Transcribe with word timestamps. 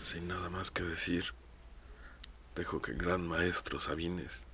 Sin 0.00 0.28
nada 0.28 0.48
más 0.48 0.70
que 0.70 0.82
decir, 0.82 1.34
dejo 2.56 2.80
que 2.80 2.92
el 2.92 2.96
gran 2.96 3.28
maestro 3.28 3.78
Sabines 3.78 4.46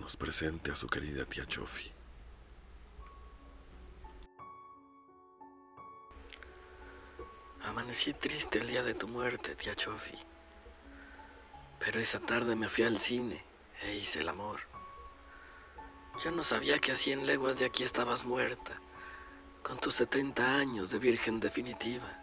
nos 0.00 0.16
presente 0.16 0.72
a 0.72 0.74
su 0.74 0.88
querida 0.88 1.26
tía 1.26 1.44
Chofi. 1.46 1.92
Amanecí 7.64 8.14
triste 8.14 8.60
el 8.60 8.66
día 8.66 8.82
de 8.82 8.94
tu 8.94 9.06
muerte, 9.08 9.54
tía 9.54 9.76
Chofi. 9.76 10.18
Pero 11.78 12.00
esa 12.00 12.18
tarde 12.18 12.56
me 12.56 12.70
fui 12.70 12.84
al 12.84 12.98
cine 12.98 13.44
e 13.82 13.94
hice 13.94 14.20
el 14.20 14.30
amor. 14.30 14.60
Yo 16.24 16.30
no 16.30 16.42
sabía 16.42 16.78
que 16.78 16.92
a 16.92 16.96
cien 16.96 17.26
leguas 17.26 17.58
de 17.58 17.66
aquí 17.66 17.84
estabas 17.84 18.24
muerta, 18.24 18.80
con 19.62 19.78
tus 19.78 19.96
setenta 19.96 20.56
años 20.56 20.90
de 20.90 20.98
virgen 20.98 21.40
definitiva, 21.40 22.21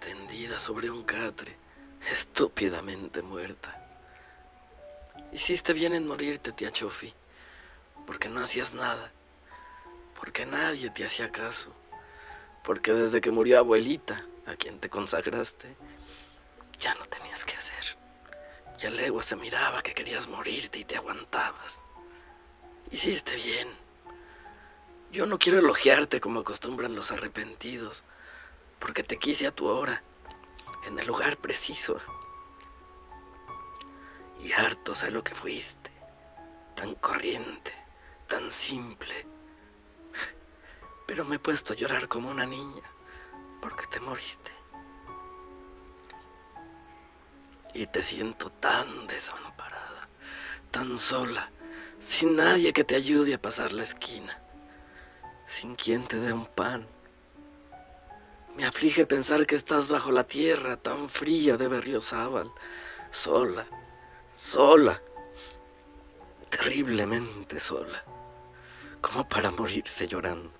tendida 0.00 0.58
sobre 0.58 0.90
un 0.90 1.04
catre, 1.04 1.56
estúpidamente 2.10 3.22
muerta. 3.22 3.76
Hiciste 5.32 5.72
bien 5.72 5.94
en 5.94 6.08
morirte, 6.08 6.52
tía 6.52 6.72
Chofi, 6.72 7.14
porque 8.06 8.28
no 8.28 8.40
hacías 8.40 8.74
nada, 8.74 9.12
porque 10.18 10.46
nadie 10.46 10.90
te 10.90 11.04
hacía 11.04 11.30
caso, 11.30 11.72
porque 12.64 12.92
desde 12.92 13.20
que 13.20 13.30
murió 13.30 13.58
abuelita, 13.58 14.24
a 14.46 14.56
quien 14.56 14.80
te 14.80 14.90
consagraste, 14.90 15.76
ya 16.80 16.94
no 16.94 17.04
tenías 17.06 17.44
que 17.44 17.56
hacer. 17.56 17.96
Ya 18.78 18.90
legua 18.90 19.22
se 19.22 19.36
miraba 19.36 19.82
que 19.82 19.94
querías 19.94 20.26
morirte 20.26 20.78
y 20.78 20.84
te 20.84 20.96
aguantabas. 20.96 21.82
Hiciste 22.90 23.36
bien. 23.36 23.68
Yo 25.12 25.26
no 25.26 25.38
quiero 25.38 25.58
elogiarte 25.58 26.20
como 26.20 26.40
acostumbran 26.40 26.94
los 26.94 27.12
arrepentidos, 27.12 28.04
porque 28.80 29.04
te 29.04 29.18
quise 29.18 29.46
a 29.46 29.54
tu 29.54 29.68
hora, 29.68 30.02
en 30.86 30.98
el 30.98 31.06
lugar 31.06 31.36
preciso. 31.36 32.00
Y 34.42 34.52
harto 34.52 34.94
sé 34.94 35.10
lo 35.10 35.22
que 35.22 35.34
fuiste, 35.34 35.90
tan 36.74 36.94
corriente, 36.94 37.72
tan 38.26 38.50
simple. 38.50 39.26
Pero 41.06 41.24
me 41.24 41.36
he 41.36 41.38
puesto 41.38 41.74
a 41.74 41.76
llorar 41.76 42.08
como 42.08 42.30
una 42.30 42.46
niña, 42.46 42.82
porque 43.60 43.86
te 43.86 44.00
moriste. 44.00 44.50
Y 47.74 47.86
te 47.86 48.02
siento 48.02 48.50
tan 48.50 49.06
desamparada, 49.06 50.08
tan 50.70 50.96
sola, 50.96 51.50
sin 51.98 52.36
nadie 52.36 52.72
que 52.72 52.82
te 52.82 52.96
ayude 52.96 53.34
a 53.34 53.42
pasar 53.42 53.72
la 53.72 53.84
esquina, 53.84 54.42
sin 55.46 55.76
quien 55.76 56.08
te 56.08 56.16
dé 56.16 56.32
un 56.32 56.46
pan. 56.46 56.88
Me 58.56 58.64
aflige 58.64 59.06
pensar 59.06 59.46
que 59.46 59.54
estás 59.54 59.88
bajo 59.88 60.12
la 60.12 60.24
tierra 60.24 60.76
tan 60.76 61.08
fría 61.08 61.56
de 61.56 61.68
Berriozábal, 61.68 62.52
sola, 63.10 63.66
sola, 64.36 65.00
terriblemente 66.50 67.60
sola, 67.60 68.04
como 69.00 69.28
para 69.28 69.50
morirse 69.50 70.08
llorando. 70.08 70.50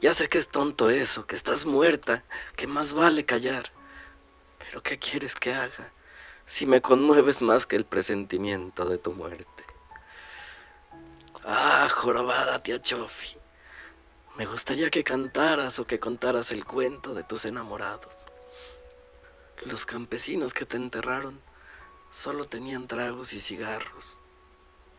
Ya 0.00 0.14
sé 0.14 0.28
que 0.28 0.38
es 0.38 0.48
tonto 0.48 0.88
eso, 0.88 1.26
que 1.26 1.36
estás 1.36 1.66
muerta, 1.66 2.24
que 2.56 2.66
más 2.66 2.94
vale 2.94 3.26
callar. 3.26 3.64
Pero 4.58 4.82
¿qué 4.82 4.98
quieres 4.98 5.34
que 5.34 5.52
haga 5.52 5.92
si 6.46 6.64
me 6.64 6.80
conmueves 6.80 7.42
más 7.42 7.66
que 7.66 7.76
el 7.76 7.84
presentimiento 7.84 8.86
de 8.86 8.98
tu 8.98 9.12
muerte? 9.12 9.64
Ah, 11.44 11.88
jorobada 11.90 12.62
tía 12.62 12.80
Chofi, 12.80 13.36
me 14.36 14.46
gustaría 14.46 14.90
que 14.90 15.04
cantaras 15.04 15.78
o 15.78 15.86
que 15.86 15.98
contaras 15.98 16.52
el 16.52 16.64
cuento 16.64 17.14
de 17.14 17.24
tus 17.24 17.44
enamorados. 17.44 18.16
Los 19.66 19.84
campesinos 19.84 20.54
que 20.54 20.64
te 20.64 20.76
enterraron 20.76 21.40
solo 22.10 22.46
tenían 22.46 22.86
tragos 22.86 23.32
y 23.32 23.40
cigarros, 23.40 24.18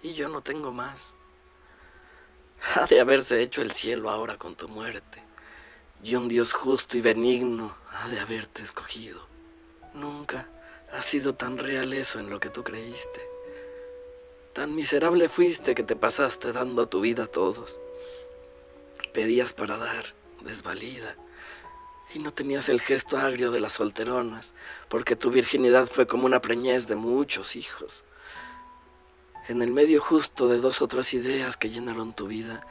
y 0.04 0.14
yo 0.14 0.30
no 0.30 0.42
tengo 0.42 0.72
más. 0.72 1.16
Ha 2.76 2.86
de 2.86 3.00
haberse 3.00 3.42
hecho 3.42 3.62
el 3.62 3.72
cielo 3.72 4.10
ahora 4.10 4.38
con 4.38 4.56
tu 4.56 4.68
muerte, 4.68 5.24
y 6.04 6.16
un 6.16 6.28
Dios 6.28 6.54
justo 6.54 6.98
y 6.98 7.02
benigno 7.02 7.76
ha 7.92 8.08
de 8.10 8.20
haberte 8.20 8.62
escogido. 8.62 9.26
Nunca 9.94 10.48
ha 10.92 11.02
sido 11.02 11.36
tan 11.36 11.58
real 11.58 11.94
eso 11.94 12.20
en 12.20 12.30
lo 12.30 12.40
que 12.40 12.50
tú 12.50 12.64
creíste. 12.64 13.22
Tan 14.54 14.76
miserable 14.76 15.30
fuiste 15.30 15.74
que 15.74 15.84
te 15.84 15.96
pasaste 15.96 16.52
dando 16.52 16.88
tu 16.88 17.02
vida 17.02 17.24
a 17.24 17.28
todos. 17.28 17.80
Pedías 19.14 19.54
para 19.54 19.78
dar, 19.78 20.06
desvalida, 20.42 21.18
y 22.14 22.20
no 22.20 22.34
tenías 22.34 22.70
el 22.70 22.82
gesto 22.82 23.18
agrio 23.18 23.52
de 23.52 23.60
las 23.60 23.74
solteronas, 23.74 24.54
porque 24.90 25.16
tu 25.16 25.32
virginidad 25.32 25.88
fue 25.88 26.08
como 26.08 26.26
una 26.26 26.42
preñez 26.42 26.88
de 26.88 26.96
muchos 26.96 27.56
hijos. 27.56 28.04
En 29.48 29.62
el 29.62 29.72
medio 29.72 30.02
justo 30.02 30.48
de 30.48 30.60
dos 30.60 30.82
otras 30.82 31.14
ideas 31.14 31.58
que 31.58 31.70
llenaron 31.70 32.14
tu 32.14 32.28
vida, 32.28 32.66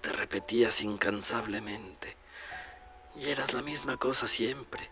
te 0.00 0.12
repetías 0.12 0.82
incansablemente. 0.82 2.16
Y 3.18 3.30
eras 3.30 3.54
la 3.54 3.62
misma 3.62 3.96
cosa 3.96 4.28
siempre, 4.28 4.90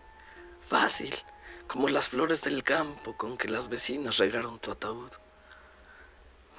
fácil, 0.67 1.13
como 1.67 1.89
las 1.89 2.09
flores 2.09 2.41
del 2.41 2.63
campo 2.63 3.15
con 3.17 3.37
que 3.37 3.47
las 3.47 3.69
vecinas 3.69 4.17
regaron 4.17 4.59
tu 4.59 4.71
ataúd. 4.71 5.11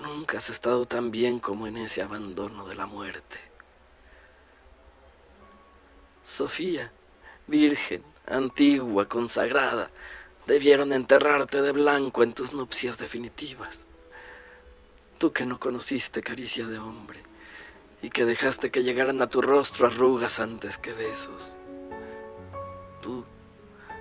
Nunca 0.00 0.38
has 0.38 0.50
estado 0.50 0.84
tan 0.84 1.10
bien 1.10 1.40
como 1.40 1.66
en 1.66 1.78
ese 1.78 2.02
abandono 2.02 2.66
de 2.68 2.74
la 2.74 2.86
muerte. 2.86 3.38
Sofía, 6.36 6.92
virgen, 7.46 8.02
antigua, 8.26 9.08
consagrada, 9.08 9.90
debieron 10.46 10.92
enterrarte 10.92 11.62
de 11.62 11.72
blanco 11.72 12.22
en 12.22 12.34
tus 12.34 12.52
nupcias 12.52 12.98
definitivas. 12.98 13.86
Tú 15.16 15.32
que 15.32 15.46
no 15.46 15.58
conociste 15.58 16.20
caricia 16.20 16.66
de 16.66 16.78
hombre 16.78 17.20
y 18.02 18.10
que 18.10 18.26
dejaste 18.26 18.70
que 18.70 18.82
llegaran 18.82 19.22
a 19.22 19.28
tu 19.28 19.40
rostro 19.40 19.86
arrugas 19.86 20.38
antes 20.38 20.76
que 20.76 20.92
besos. 20.92 21.56
Tú 23.00 23.24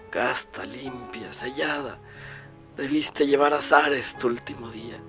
casta, 0.10 0.66
limpia, 0.66 1.32
sellada, 1.32 2.00
debiste 2.76 3.28
llevar 3.28 3.54
azares 3.54 4.18
tu 4.20 4.28
último 4.28 4.72
día. 4.72 5.00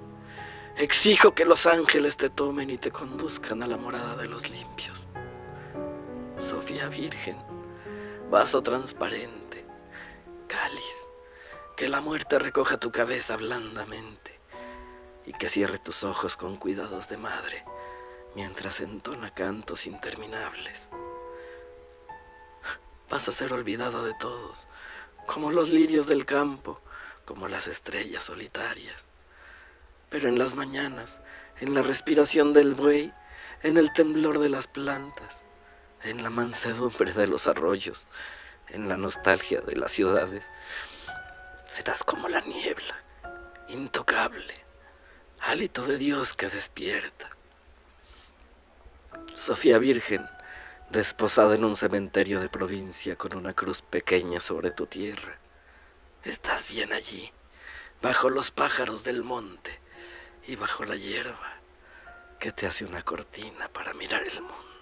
Exijo 0.77 1.35
que 1.35 1.45
los 1.45 1.67
ángeles 1.67 2.17
te 2.17 2.31
tomen 2.31 2.71
y 2.71 2.79
te 2.79 2.93
conduzcan 2.93 3.65
a 3.65 3.67
la 3.67 3.79
morada 3.79 4.15
de 4.15 4.29
los 4.29 4.49
limpios. 4.49 5.09
Sofía 6.47 6.89
Virgen, 6.89 7.37
vaso 8.31 8.63
transparente, 8.63 9.67
cáliz, 10.47 11.09
que 11.77 11.89
la 11.89 12.01
muerte 12.01 12.39
recoja 12.39 12.79
tu 12.79 12.93
cabeza 12.93 13.37
blandamente 13.37 14.39
y 15.27 15.33
que 15.33 15.49
cierre 15.49 15.79
tus 15.79 16.05
ojos 16.05 16.37
con 16.37 16.57
cuidados 16.57 17.09
de 17.09 17.17
madre 17.17 17.65
mientras 18.37 18.79
entona 18.79 19.35
cantos 19.35 19.89
interminables. 19.89 20.89
Vas 23.11 23.29
a 23.29 23.33
ser 23.33 23.53
olvidada 23.53 24.05
de 24.05 24.15
todos, 24.15 24.69
como 25.27 25.51
los 25.51 25.71
lirios 25.71 26.07
del 26.07 26.27
campo, 26.27 26.81
como 27.25 27.49
las 27.49 27.67
estrellas 27.67 28.23
solitarias. 28.23 29.09
Pero 30.11 30.29
en 30.29 30.39
las 30.39 30.55
mañanas, 30.55 31.23
en 31.59 31.75
la 31.75 31.83
respiración 31.83 32.53
del 32.53 32.77
buey, 32.77 33.13
en 33.65 33.79
el 33.79 33.93
temblor 33.93 34.39
de 34.39 34.49
las 34.49 34.69
plantas, 34.69 35.45
en 36.07 36.23
la 36.23 36.31
mansedumbre 36.31 37.13
de 37.13 37.27
los 37.27 37.49
arroyos, 37.49 38.07
en 38.69 38.89
la 38.89 38.97
nostalgia 38.97 39.61
de 39.61 39.77
las 39.77 39.93
ciudades, 39.93 40.51
serás 41.67 42.05
como 42.05 42.29
la 42.29 42.41
niebla, 42.41 43.03
intocable, 43.69 44.55
hálito 45.41 45.85
de 45.87 45.99
Dios 45.99 46.35
que 46.35 46.49
despierta. 46.49 47.31
Sofía 49.35 49.79
Virgen, 49.79 50.27
desposada 50.91 51.57
en 51.57 51.65
un 51.65 51.77
cementerio 51.77 52.41
de 52.41 52.49
provincia 52.49 53.17
con 53.17 53.37
una 53.37 53.53
cruz 53.53 53.83
pequeña 53.83 54.41
sobre 54.41 54.71
tu 54.71 54.87
tierra. 54.87 55.39
Estás 56.25 56.69
bien 56.69 56.93
allí, 56.93 57.33
bajo 58.01 58.31
los 58.31 58.51
pájaros 58.51 59.05
del 59.05 59.23
monte 59.23 59.81
y 60.47 60.57
bajo 60.57 60.85
la 60.85 60.97
hierba 60.97 61.57
que 62.39 62.53
te 62.53 62.67
hace 62.67 62.85
una 62.85 63.03
cortina 63.03 63.69
para 63.69 63.95
mirar 63.95 64.23
el 64.27 64.43
mundo. 64.43 64.76